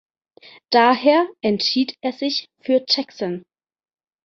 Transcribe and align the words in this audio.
Daher 0.71 1.27
entschied 1.41 1.93
er 2.01 2.11
sich 2.11 2.47
für 2.63 2.83
Jackson. 2.89 3.43